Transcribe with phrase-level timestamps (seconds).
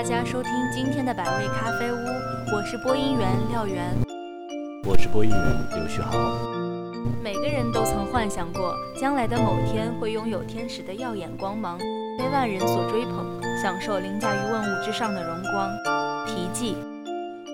[0.00, 1.96] 大家收听今天的百味咖啡屋，
[2.56, 3.94] 我是播音员廖源，
[4.86, 6.16] 我是播音员刘旭豪。
[7.22, 11.76] 每个人都曾幻想过，将来的某天会拥有天使的耀眼光芒，
[12.16, 13.26] 被万人所追捧，
[13.62, 15.70] 享受凌驾于万物之上的荣光。
[16.26, 16.78] 题记：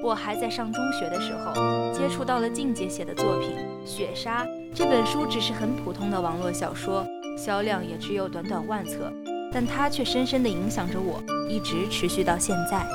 [0.04, 1.52] 我还在上中学的时候，
[1.92, 7.04] 接触到了静姐写的作品《雪莎》这本书，只是很普通的网络小说，
[7.36, 9.12] 销量也只有短短万册。
[9.52, 12.86] 但它却深深地影响着我，一直持续到现在。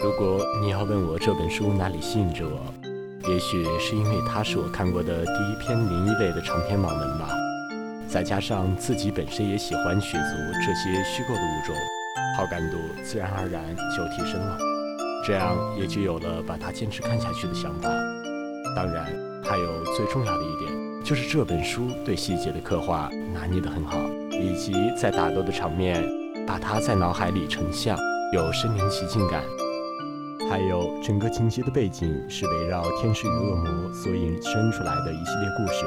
[0.00, 7.28] 如果你要问我这本书哪里吸引着我，也许是因为它是我看过的第一篇灵异类的长篇网文吧。
[8.06, 11.74] 再加上自己本身也喜欢血族这些虚构的物种，
[12.36, 14.58] 好感度自然而然就提升了，
[15.26, 17.88] 这样也就有了把它坚持看下去的想法。
[18.76, 19.06] 当然，
[19.42, 20.70] 还有最重要的一点，
[21.02, 23.98] 就是这本书对细节的刻画拿捏得很好。
[24.30, 26.04] 以及在打斗的场面，
[26.46, 27.96] 把它在脑海里成像，
[28.32, 29.42] 有身临其境感。
[30.50, 35.84] 还有整个情节的背景是围绕天使与恶魔所引申出来的一系列故事。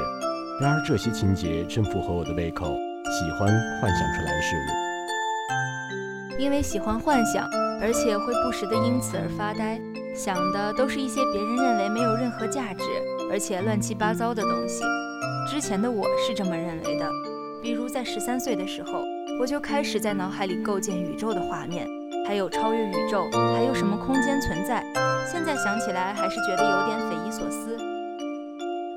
[0.60, 3.48] 然而这些情节正符合我的胃口，喜欢
[3.80, 6.42] 幻想出来的事物。
[6.42, 7.48] 因为喜欢幻想，
[7.80, 9.80] 而且会不时的因此而发呆，
[10.14, 12.84] 想的都是一些别人认为没有任何价值，
[13.30, 14.82] 而且乱七八糟的东西。
[15.48, 17.08] 之前的我是这么认为的。
[17.62, 19.02] 比如在十三岁的时候，
[19.40, 21.86] 我就开始在脑海里构建宇宙的画面，
[22.26, 24.84] 还有超越宇宙，还有什么空间存在？
[25.30, 27.76] 现在想起来还是觉得有点匪夷所思。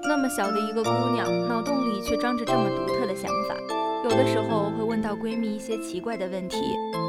[0.04, 3.56] 那么小的一个姑娘，脑洞里却装着这么独特的想法。
[4.04, 6.58] 有的时候会问到闺蜜一些奇怪的问题，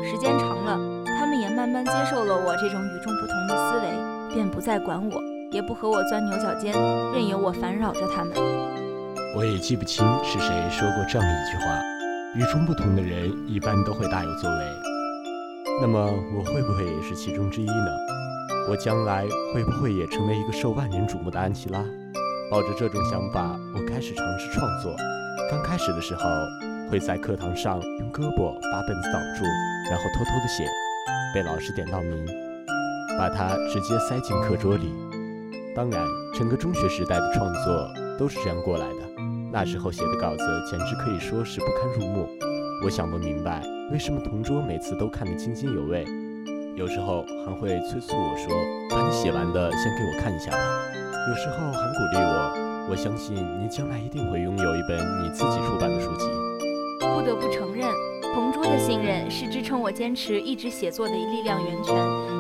[0.05, 0.79] 时间长了，
[1.19, 5.19] 她们也慢慢接受了我这种与众不同的思维，便不再管我，
[5.51, 6.75] 也不和我钻牛角尖，
[7.15, 8.35] 任由我烦扰着她们。
[9.35, 11.81] 我也记不清是谁说过这样一句话：
[12.35, 14.65] 与众不同的人一般都会大有作为。
[15.83, 15.99] 那么
[16.35, 17.91] 我会不会也是其中之一呢？
[18.71, 21.85] 我将来会不会也成为一个受万人瞩目的安琪拉？
[22.51, 24.95] 抱着这种想法，我开始尝试创作。
[25.51, 26.23] 刚开始的时候，
[26.91, 29.45] 会在课堂上用胳膊把本子挡住，
[29.91, 30.65] 然后偷偷的写，
[31.35, 32.27] 被老师点到名，
[33.19, 34.91] 把它直接塞进课桌里。
[35.77, 36.03] 当然，
[36.35, 39.12] 整个中学时代的创作都是这样过来的。
[39.53, 42.27] 那时候写的稿子简直可以说是不堪入目，
[42.83, 46.07] 我想不明白为什么同桌每次都看得津津有味，
[46.75, 48.49] 有时候还会催促我说
[48.89, 50.59] ：“把你写完的先给我看一下吧。”
[51.29, 56.25] 有时候还鼓励我：“我相信你将来一定会拥有一本你自己出版的书籍。”
[57.15, 57.87] 不得不承认，
[58.33, 61.95] 同桌的信任是支撑我坚持一直写作的力量源泉，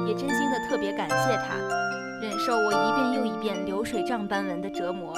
[0.09, 1.59] 也真心的特别感谢他，
[2.23, 5.13] 忍受我一遍又一遍流水账般文的折磨。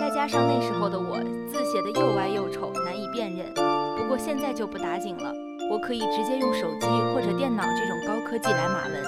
[0.00, 1.18] 再加上那时候的我
[1.50, 3.52] 字写的又歪又丑，难以辨认。
[3.96, 5.32] 不过现在就不打紧了，
[5.70, 9.02] 我可以直接用手机或者电脑这种高科技来码文，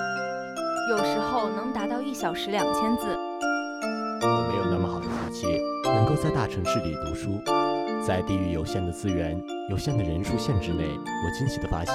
[0.91, 3.17] 有时候能达到一小时两千字。
[4.23, 5.47] 我没有那么好的福气，
[5.85, 7.41] 能够在大城市里读书，
[8.07, 9.41] 在地域有限的资源、
[9.71, 11.95] 有限的人数限制内，我惊喜地发现，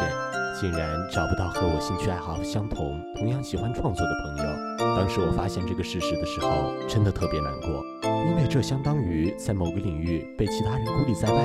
[0.60, 4.96] 竟然找不到和我兴趣爱好相同、同样喜欢创作的朋友。
[4.96, 7.84] 当时我发现这个事实的时候，真的特别难过。
[8.28, 11.42] 因为这相当于在某个领域被其他人孤立在外。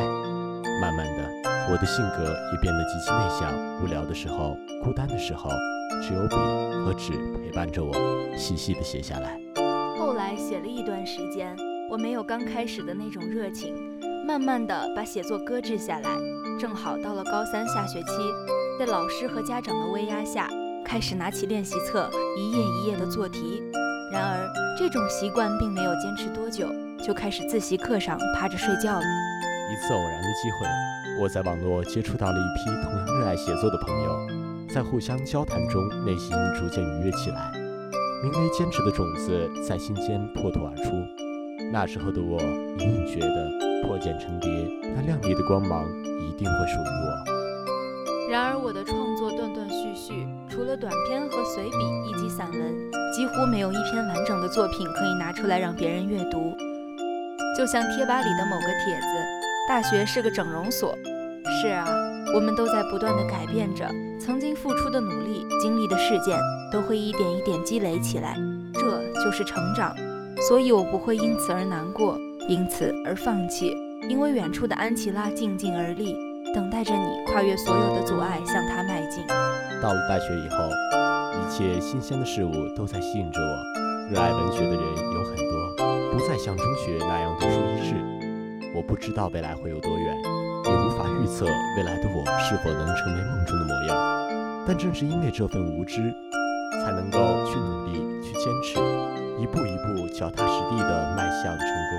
[0.80, 3.52] 慢慢的，我的性格也变得极其内向。
[3.82, 5.50] 无聊的时候，孤单的时候，
[6.02, 6.34] 只有笔
[6.84, 7.92] 和纸陪伴着我，
[8.36, 9.38] 细细的写下来。
[9.98, 11.54] 后来写了一段时间，
[11.90, 13.74] 我没有刚开始的那种热情，
[14.26, 16.10] 慢慢的把写作搁置下来。
[16.58, 18.06] 正好到了高三下学期，
[18.78, 20.48] 在老师和家长的威压下，
[20.84, 23.62] 开始拿起练习册，一页一页的做题。
[24.12, 26.66] 然而，这种习惯并没有坚持多久，
[27.00, 29.00] 就开始自习课上趴着睡觉了。
[29.00, 30.66] 一次偶然的机会，
[31.22, 34.26] 我在网络接触到了一批同样热爱写作的朋友，
[34.74, 37.52] 在互相交谈中，内心逐渐愉悦起来。
[38.22, 40.90] 名为坚持的种子在心间破土而出。
[41.72, 42.40] 那时候的我，
[42.78, 44.50] 隐隐觉得破茧成蝶，
[44.94, 47.39] 那亮丽的光芒一定会属于我。
[48.30, 51.76] 然而，我的创作断断续续，除了短篇和随笔
[52.08, 52.60] 以及散文。
[53.12, 56.54] 几乎没有一篇完整的作品可以拿出来让别人阅读，
[57.58, 59.06] 就像贴吧里的某个帖子
[59.68, 60.94] ：“大学是个整容所。”
[61.60, 61.84] 是啊，
[62.32, 63.84] 我们都在不断的改变着，
[64.20, 66.38] 曾经付出的努力、经历的事件，
[66.70, 68.36] 都会一点一点积累起来，
[68.74, 69.92] 这就是成长。
[70.48, 72.16] 所以我不会因此而难过，
[72.48, 73.76] 因此而放弃，
[74.08, 76.14] 因为远处的安琪拉静静而立，
[76.54, 79.24] 等待着你跨越所有的阻碍向它迈进。
[79.82, 80.56] 到了大学以后。
[81.30, 84.10] 一切新鲜的事物都在吸引着我。
[84.10, 84.80] 热爱文学的人
[85.14, 87.94] 有很多，不再像中学那样读书益智。
[88.74, 90.16] 我不知道未来会有多远，
[90.64, 94.64] 也无法预测未来的我是否能成为梦中的模样。
[94.66, 96.14] 但正是因为这份无知，
[96.84, 97.92] 才能够去努力、
[98.22, 98.78] 去坚持，
[99.40, 101.98] 一步一步脚踏实地地迈向成功。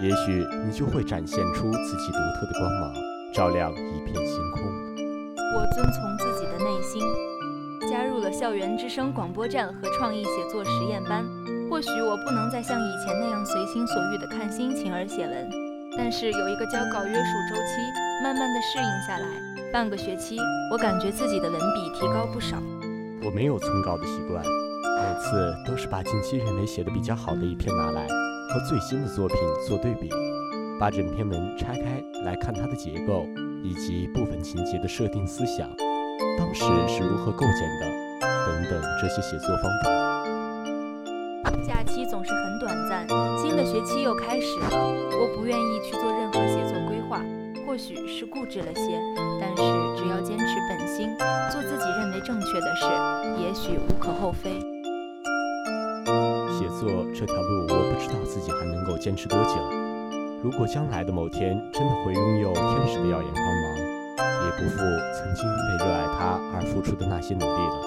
[0.00, 2.94] 也许你就会展现出自己独特的光芒，
[3.32, 4.62] 照亮一片星空。
[5.54, 7.02] 我遵从自己的内心，
[7.88, 11.24] 加入了校园之声广播站和创意写作实验班。
[11.70, 15.48] 或许我不能再像以前那样随心所欲地看心情而写文，
[15.96, 19.28] 但是有一个交稿约束周期，慢慢地适应下来。
[19.72, 20.36] 半个学期，
[20.72, 22.56] 我感觉自己的文笔提高不少。
[23.24, 28.08] 我没有存稿的习惯，每次都是把近期认为写的比较好的一篇拿来，
[28.48, 29.36] 和最新的作品
[29.68, 30.10] 做对比，
[30.80, 33.26] 把整篇文拆开来看它的结构
[33.62, 35.68] 以及部分情节的设定思想，
[36.38, 37.86] 当时是如何构建的，
[38.46, 39.90] 等等这些写作方法。
[41.62, 43.06] 假期总是很短暂，
[43.38, 44.68] 新的学期又开始了。
[45.20, 47.20] 我不愿意去做任何写作规划，
[47.66, 48.98] 或许是固执了些，
[49.38, 49.62] 但是
[49.98, 51.14] 只要坚持本心，
[51.52, 52.86] 做自己认为正确的事，
[53.42, 54.58] 也许无可厚非。
[56.58, 59.89] 写作这条路，我不知道自己还能够坚持多久。
[60.42, 67.82] 如果将来的某天真的会拥有天使的耀眼光芒，也不负曾经为热爱它而付出的那些努力了。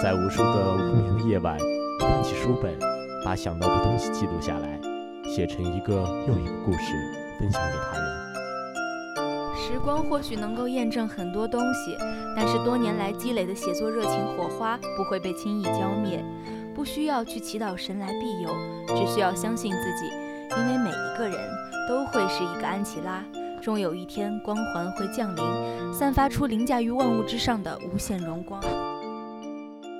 [0.00, 1.58] 在无数个无眠的夜晚。
[2.00, 2.76] 翻起书本，
[3.24, 4.80] 把想到的东西记录下来，
[5.24, 5.94] 写成一个
[6.28, 6.92] 又一个故事，
[7.38, 8.06] 分享给他人。
[9.56, 11.96] 时光或许能够验证很多东西，
[12.36, 16.22] 但是多年来积累的写作热情火花不会被轻易浇灭。
[16.74, 18.50] 不需要去祈祷神来庇佑，
[18.88, 20.10] 只需要相信自己，
[20.56, 21.38] 因为每一个人
[21.88, 23.24] 都会是一个安琪拉，
[23.60, 25.44] 终有一天光环会降临，
[25.92, 28.60] 散发出凌驾于万物之上的无限荣光。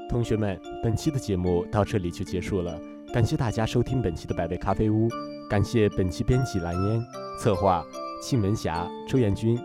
[0.08, 2.78] 同学们，本期的节目到这里就结束了，
[3.12, 5.08] 感谢大家收听本期的百味咖啡屋，
[5.50, 7.02] 感谢本期编辑蓝烟，
[7.40, 7.82] 策划
[8.22, 9.58] 庆文霞、周彦君。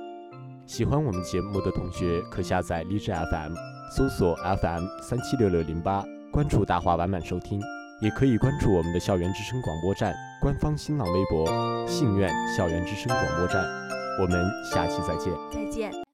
[0.66, 3.54] 喜欢我们节目的同学可下载荔枝 FM，
[3.96, 7.62] 搜索 FM 三七六六零八，关注大话晚晚收听，
[8.02, 11.46] 也可以关注我们的校园之声广播站官方新浪微博
[11.86, 13.64] “信苑校园之声广播站”。
[14.22, 16.09] 我们下期再见，再见。